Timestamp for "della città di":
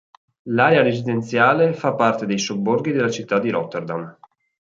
2.91-3.51